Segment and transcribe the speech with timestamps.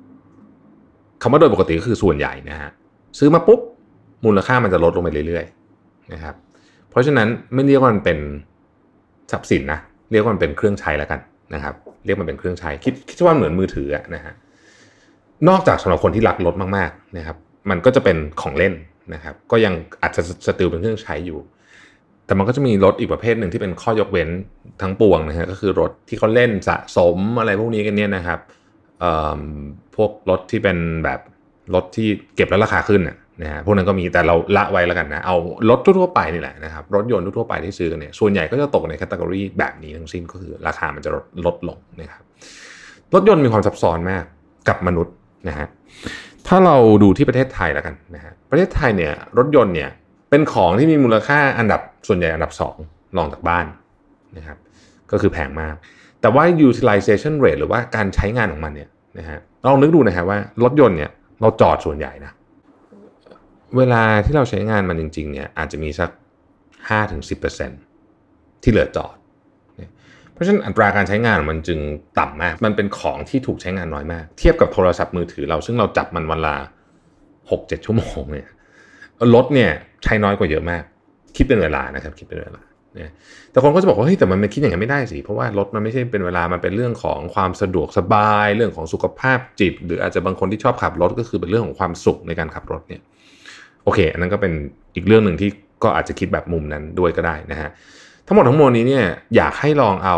[1.23, 2.71] คำว่าโดยปกติก็คือส่วนใหญ่นะฮะ
[3.19, 3.61] ซื้อมาปุ๊บ
[4.25, 6.35] มูลค่ามันจะลดลงไปเรื่อยๆนะครับ
[6.91, 8.19] เพราะฉะนั้นไม่เรียกว่ามันเป็น
[9.33, 9.79] ทรัพย์สินนะ
[10.13, 11.21] เรียกว่ามันเป็นเครื่องใช้แล้วกัน
[11.55, 14.35] นะครับ เรียกมันเป็นเครื่องใช้คิดคิดว่าเหมือนมือถือนะฮะ
[15.49, 17.37] นอกจากสำหรับคนที่รักรถมากๆนะครับ
[17.71, 18.75] มันก็จะเป็นของเล่น
[19.15, 21.39] นะครับ ก็ยังอาจจะสติลเป็นเครื่องใช้อยู่
[22.27, 24.29] แต่มันก็จะมีรถอีกประเภทหนึ่งที่เป็นข้อยกเว้น
[24.83, 28.41] ทั้งปวงนะฮะก็คือรถที่เขาเล่นสะสมอะไรพวกนี้กันเนี่ยนะครับ
[29.97, 31.21] พวกรถที่เป็นแบบ
[31.75, 33.03] รถที่เก็บแล้วราคาขึ้น
[33.43, 35.37] นะฮะพวกนั้นก็มีแต่เราละไว้แล้วกันนะ เอา
[35.71, 42.23] รถทั่วไปนี่แหละนะครับ รถยนต์ทั่วไปที่ซื้อกันเนี่ย ส่วนใหญ่ก็จะตกในแคตตากรีแบบนี้ทั้งสิ้นก็คือราคามันจะลดลดลงนะครับ
[43.15, 44.25] รถยนต์มีความซับซ้อนมาก
[44.69, 45.15] กับมนุษย์
[45.49, 45.67] นะฮะ
[46.47, 49.91] ถ้าเราดูที่ประเทศไทยแล้วกันนะฮะ ประเทศไทยเนี่ยรถยนต์เนี่ย
[50.31, 52.53] เป็นของที่มีมูลค่าอันดับส่วนใหญ่อันดับ
[52.85, 53.67] 2รองจากบ้าน
[54.37, 54.59] นะครับ
[55.13, 55.75] ก็คือแพงมาก
[56.21, 58.89] แต่ว่า utilization rate หรือว่าการใช้งานของมันเนี่ย
[59.19, 61.11] นะฮะลองนึกดูนะฮะว่ารถยนต์เนี่ย
[61.41, 62.33] เราจอดส่วนใหญ่นะ
[63.79, 66.11] เวลาที่เราใช้งานมันจริงๆเนี่ยอาจจะมีสัก
[67.77, 69.17] 5-10%ที่เหลือจอด
[70.33, 71.79] เพราะฉะนั้นอัตราการใช้งานมันจึง
[72.19, 76.55] ต่ำมาก มันเป็นของที่ถูกใช้งานน้อยมาก เทียบกับโทรศัพท์มือถือเราซึ่งเราจับมันวันละ
[77.21, 78.49] 6-7 ชั่วโมงเนี่ย
[79.35, 79.71] รถเนี่ย
[80.05, 80.83] ใช้น้อยกว่าเยอะมาก
[81.37, 82.63] คิดเป็นเวลานะครับคิดเป็นเวลา
[82.95, 83.11] เนี่ย
[83.51, 93.03] แต่คนก็จะบอกว่าเฮ้ยแต่มันไม่คิดอย่างนั้นไม่ได้สิ เพราะว่ารถมันไม่ใช่เป็นเวลา มันเป็นเรื่องของความสะดวกสบาย เรื่องของสุขภาพจิต หรืออาจจะบางคนที่ชอบขับรถก็คือเป็นเรื่องของความสุขในการขับรถเนี่ย
[93.85, 94.53] โอเค อันนั้นก็เป็น
[94.95, 95.51] อีกเรื่องหนึ่งที่
[95.85, 97.71] ก็อาจจะคิดแบบมุมนั้นด้วยก็ได้นะฮะ
[98.27, 99.05] ทั้งหมดทั้งมวลนี้เนี่ย
[99.37, 100.17] อยากให้ลองเอา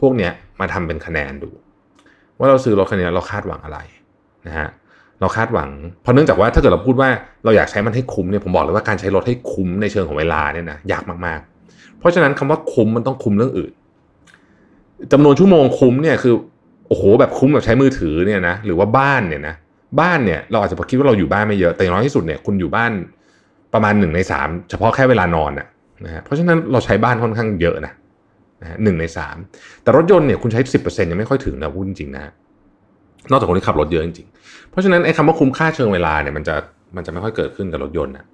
[0.00, 1.50] พวกเนี้ยมาทำเป็นคะแนนดู
[2.38, 3.78] ว่าเราซื้อรถคันนี้เราคาดหวังอะไร
[4.46, 4.68] นะฮะ
[5.20, 5.70] เราคาดหวัง
[6.02, 7.08] เพราะเนื่องจากว่าถ้าเกิดเราพูดว่า
[7.44, 13.72] เราอยากใช้มันให้คุ้มเนี่ยผมบอกเลยว่าการใช้รถให้คุ้มในเชิงของเวลาเนี่ยนะยากมากๆ เพราะฉะนั้นคำว่าคุ้มมันต้องคุ้มเรื่องอื่น
[15.12, 16.34] จำนวนชั่วโมงคุ้มเนี่ยคือ
[16.88, 19.54] โอ้โหแบบคุ้มแบบใช้มือถือเนี่ยนะหรือว่าบ้านเนี่ยนะ
[20.00, 22.92] บ้านเนี่ยเราอาจจะคิดว่าเราอยู่บ้านไม่เยอะแต่น้อยที่สุดเนี่ยคุณอยู่บ้าน
[23.74, 25.66] ประมาณหนึ่งในสามเฉพาะแค่เวลานอนนะ
[26.04, 27.92] นะฮะเพราะฉะนั้นเราใช้บ้านค่อนข้างเยอะนะ
[28.62, 29.36] นะฮะหนึ่งในสาม
[29.82, 32.22] แต่รถยนต์เนี่ยคุณใช้สิบเปอร์เซ็นยังไม่ค่อยถึงนะพูดจริงๆนะ
[33.30, 36.54] นอกจากคนที่ขับรถเยอะจริงๆเพราะฉะนั้นไอ้คำว่าคุ้มค่าเชิงเวลาเนี่ยมันจะ
[36.96, 38.24] มันจะไม่ค่อยเกิดขึ้นกับรถยนต์นะ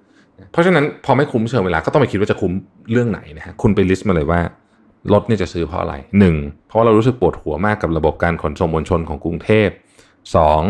[0.51, 2.53] เพราะฉะนั้นพอไม่คุ้มเชิงเวลาก็ต้องไปคิดว่าจะคุ้ม
[2.91, 4.39] เรื่องไหนนะฮะคุณไปลิสต์มาเลยว่า
[5.13, 6.35] รถเนี่ยจะซื้อเพราะอะไรหนึ่ง
[6.67, 9.69] เพราะว่าเรารู้สึกปวดหัวมากกับระบบการขนส่งมวลชนของกรุงเทพ
[10.35, 10.61] สอง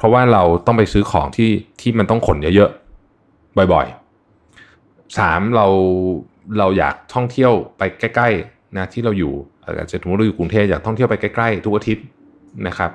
[0.00, 1.50] เพราะว่าเราต้องไปซื้อของที่
[1.80, 5.66] ที่มันต้องขนเยอะๆบ่อยๆสามเรา
[6.58, 12.04] เราอยากท่องเที่ยวไปใกล้ๆนะที่เราอยู่อาจจะสมมติเราอยู่กรุงเทพอยากท่องเที่ยวไปใกล้ๆทุกอาทิตย์
[12.68, 12.90] นะครับ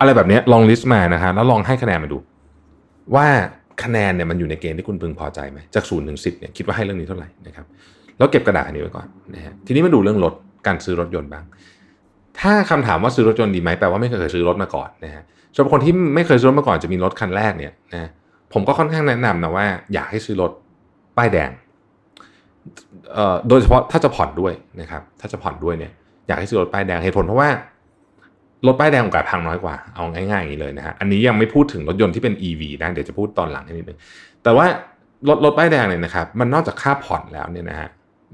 [0.00, 2.18] อะไรแบบนี้ลองลิสต์มานะฮะแล้วลองให้คะแนนมาดู
[3.14, 3.26] ว่า
[3.82, 7.66] คะแนนเนี่ยมันอยู่ในเกณฑ์ที่คุณพึงพอใจไหมจากศูนย์ถึงสิบเนี่ยคิดว่าให้เรื่องนี้เท่าไหร่นะครับ
[8.18, 10.34] แล้วเก็บกระดาษนี้ไว้ก่อนนะฮะทีนี้มาดูเรื่องรถ
[10.66, 11.44] การซื้อรถยนต์บ้าง
[12.40, 15.24] ถ้าคำถามว่าซื้อรถยนต์ดีไหมแปลว่าไม่เคยซื้อรถมาก่อนนะฮะ
[15.54, 18.10] สำหรับคนที่ไม่เคยซื้อรถมาก่อนจะมีรถคันแรกเนี่ยนะ
[18.52, 20.52] ผมก็ค่อนข้างแนะนำนะว่าอยากให้ซื้อรถ
[21.16, 21.50] ป้ายแดง
[23.48, 25.92] โดยเฉพาะถ้าจะผ่อนด้วยนะครับ ถ้าจะผ่อนด้วยเนี่ย
[26.26, 27.48] อยากให้ซื้อรถป้ายแดงเหตุผลเพราะว่า
[28.66, 33.98] รถป้ายแดงโอกาสพังน้อยกว่าเอาง่ายๆอย่างนี้เลยนะฮะอันนี้ยังไม่พูดถึงรถยนต์ที่เป็น EV นะเดี๋ยวจะพูดตอนหลังนิดนึง
[34.42, 34.66] แต่ว่า
[35.28, 37.88] รถรถป้ายแดงเนี่ยนะครับ มันนอกจากค่าผ่อนแล้วเนี่ยนะฮะ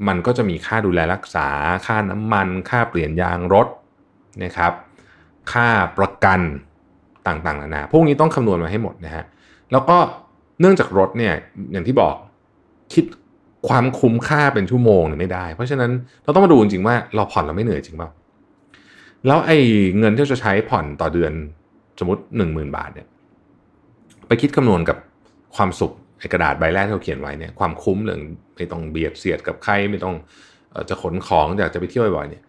[0.09, 1.49] มันก็จะมีค่าดูแลรักษา
[1.87, 3.67] ค่าน้ำมัน ค่าเปลี่ยนยางรถ
[4.45, 4.73] นะครับ
[5.53, 5.69] ค่า
[5.99, 6.41] ประกัน
[7.31, 9.25] ต่างๆนานาพวกนี้ต้องคำนวณมาให้หมดนะฮะ
[9.73, 9.97] แล้วก็
[10.61, 11.35] เนื่องจากรถเนี่ย
[11.73, 12.15] อย่างที่บอก
[12.95, 13.05] คิด
[13.69, 15.91] ความคุ้มค่าเป็นชั่วโมงเนี่ยไม่ได้ เพราะฉะนั้น
[16.25, 18.11] เราต้องมาดูจริงๆว่าเราผ่อนเราไม่เหนื่อยจริงเปล่า
[19.27, 19.59] แล้วไอ้
[19.99, 21.33] เงินที่จะใช้ผ่อนต่อเดือน
[21.99, 23.07] สมมติหนึ่งหมื่นบาทเนี่ย
[24.27, 24.99] ไปคิดคำนวณกับ
[25.57, 28.21] ความสุขไอ้กระดาษใบแรกที่เราเขียนไว้เนี่ยความคุ้มเรื่อง
[28.57, 30.15] ไม่ต้องเบียดเสียดกับใครไม่ต้อง
[30.89, 32.43] จะขนของอยากจะไปเที่ยวบ่อยๆเนี่ย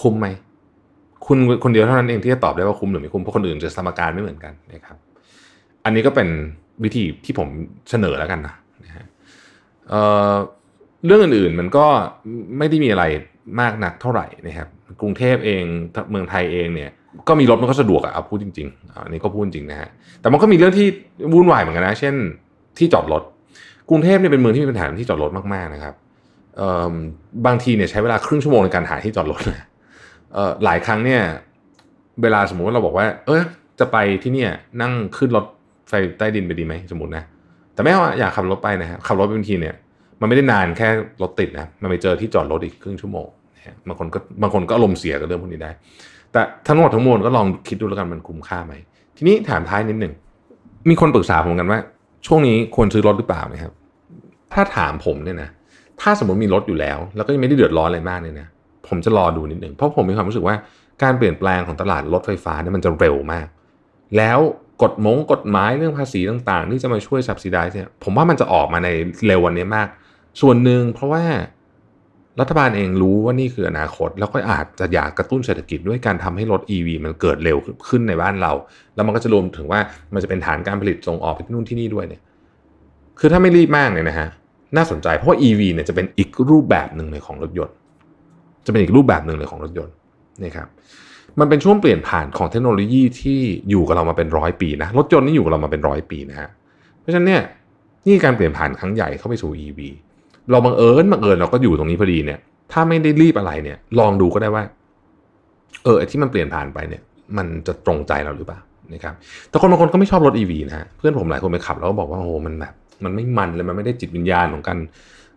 [0.00, 0.26] คุ้มไหม
[1.28, 4.96] คุณคนเดียวเท่านั้นเองที่จะตอบได้ว่าคุ้มหรือไม่คุ้มเพราะคนอื่นจะสมการไม่เหมือนกันนะครับ
[5.84, 6.28] อันนี้ก็เป็น
[6.84, 7.48] วิธีที่ผม
[7.90, 8.54] เสนอแล้วกันนะ
[8.84, 9.04] นะฮะ
[11.06, 11.86] เรื่องอื่นๆมันก็
[12.58, 13.04] ไม่ได้มีอะไร
[13.60, 14.68] มากนักเท่าไหร่นะครับ
[15.00, 15.62] กรุงเทพเอง
[16.10, 16.90] เมืองไทยเองเนี่ย
[17.28, 19.88] ก็มีรถมันก็สะดวกอะเอาพูดจริงๆอันนี้ก็พูดจริงนะฮะ
[20.20, 20.86] แต่มันก็มีเรื่องที่
[21.34, 22.14] วุ่นวายเหมือนกันนะ เช่น
[22.78, 23.22] ที่จอดรถ
[23.90, 25.94] กรุงเทพเนี่ยเป็นเมืองที่มีปัญหาที่จอดรถมากๆนะครับ
[27.46, 29.66] บางทีเนี่ยใช้เวลาครึ่งชั่วโมงในการหาที่จอดรถนะ
[30.64, 31.22] หลายครั้งเนี่ย
[32.22, 33.42] เวลาสมมุติว่าเราบอกว่า เออ
[33.78, 35.44] จะไปที่เนี่ยนั่งขึ้นรถ
[35.88, 37.24] ไฟใต้ดินไปดีไหมสมมตินะ
[37.74, 39.74] แต่ไม่ว่าอยากขับรถไปนะฮะขับรถไปบางทีเนี่ย
[40.20, 40.88] มันไม่ได้นานแค่
[41.22, 43.26] รถติดนะมันไปเจอที่จอดรถอีกครึ่งชั่วโมง
[43.88, 45.70] บางคนก็บางคนก็อารมณ์เสียกับเรื่องพวกนี้ได้
[46.32, 48.74] แต่ทั้งหมดทั้งมวลก็ลองคิดดูแล้วกันมันคุ้มค่าไหม
[49.16, 50.12] ทีนี้ถามท้ายนิดหนึ่ง
[50.88, 51.78] มีคนปรึกษาผมกันว่า
[52.26, 53.72] ช่วงนี้ควรซื้อรถหรือเปล่านะครับ
[54.52, 55.48] ถ้าถามผมเนี่ยนะ
[56.00, 58.48] ถ้าสมมติมีรถอยู่แล้ว แล้วก็ยังไม่ได้เดือดร้อนอะไรมากเนี่ยนะ
[58.88, 60.56] ผมจะรอดูนิดหนึ่งเพราะผมมีความรู้สึกว่า
[61.02, 63.46] การเปลี่ยนแปลงของตลาดรถไฟฟ้าเนี่ยมันจะเร็วมาก
[64.16, 64.38] แล้ว
[64.82, 68.88] กฎมงกฎหมายเรื่องภาษีต่างๆ ที่จะมาช่วย subsidize เนี่ยผมว่ามันจะออกมาใน
[69.26, 69.88] เร็ววันนี้มาก
[70.40, 71.24] ส่วนหนึ่งเพราะว่า
[72.40, 77.56] รัฐบาลเองรู้ว่านี่คืออนาคต แล้วก็อาจจะอยากกระตุ้นเศรษฐกิจด้วยการทำให้รถ EV มันเกิดเร็ว
[77.88, 78.52] ขึ้นในบ้านเรา
[78.94, 79.80] แล้วมันก็จะรวมถึงว่า
[80.14, 82.22] มันจะเป็นฐานการผลิตส่งออกไปที่นู่นที่นี่ด้วยเนี่ย
[83.18, 84.28] คือถ้าไม่รีบมากเนี่ยนะฮะ
[84.76, 87.74] น่าสนใจเพราะว่า EV เนี่ยจะเป็นอีกรูปแบบหนึ่งเลยของรถยนต์
[88.68, 89.94] จะเป็นอีกรูปแบบหนึ่งเลยของรถยนต์
[90.44, 90.68] นะครับ
[91.40, 96.48] มันเป็นช่วงเปลี่ยนผ่านของเทคโนโลยีที่อยู่กับเรามาเป็นร้อยปีนะรถยนต์นี่อยู่กับเรามาเป็นร้อยปีนะฮะ
[97.00, 97.42] เพราะฉะนั้นเนี่ย
[98.06, 99.80] นี่การเปลี่ยนผ่านครั้งใหญ่เข้าไปสู่ EV
[100.50, 102.38] เราบังเอิญบังเอิญเราก็อยู่ตรงนี้พอดีเนี่ย
[102.72, 104.62] ถ้าไม่ได้รีบอะไรเนี่ย ลองดูก็ได้ว่า
[105.84, 107.02] เออที่มันเปลี่ยนผ่านไปเนี่ย
[107.36, 108.60] มันจะตรงใจเราหรือเปล่า
[108.94, 109.14] นะครับ
[109.48, 112.74] แต่คนบางคนก็ไม่ชอบรถ EV นะฮะเพื่อนผมหลายคนไปขับแล้วก็บอกว่าโอ้โหมันแบบ
[113.04, 114.78] มันไม่มันเลยมันไม่ได้จิตวิญญาณของการ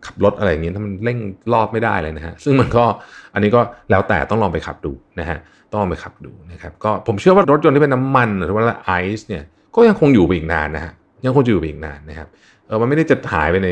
[0.06, 1.18] ขับรถอะไรอย่างเงี้ยถ้ามันเร่ง
[1.54, 2.84] รอบไม่ได้เลยนะฮะซึ่งมันก็
[3.34, 5.38] อันนี้ก็แล้วแต่ต้องลองไปขับดูนะฮะ
[5.72, 9.44] ต้องลองไปขับดูนะครับก็ผมเชื่อว่ารถยนต์ที่เป็นน้ำมันหรือว่าไอซ์เนี่ย
[9.76, 10.94] ก็ยังคงอยู่ไปอีกนานนะฮะ
[11.26, 12.28] ยังคงอยู่ไปอีกนานนะครับ
[12.68, 13.70] เออมันไม่ได้จะหายไปใน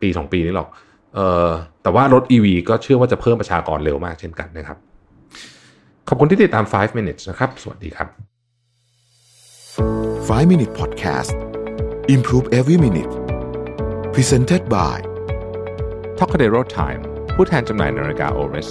[0.00, 0.68] ปี 2 ปีนี้หรอก
[1.14, 1.48] เออ
[1.82, 4.78] แต่ว่ารถ EV ก็เชื่อว่าจะเพิ่มประชากรเร็วมากเช่นกันนะครับ
[6.08, 8.08] ขอบคุณที่ติดตาม 5 minutes นะครับ สวัสดีครับ
[10.28, 11.32] 5 minute podcast
[12.14, 13.12] improve every minute
[14.14, 15.11] presented by
[16.21, 17.01] t o k a d e r o Time
[17.35, 18.69] ผู้แทนจำหน่ายนาฬิกา Oris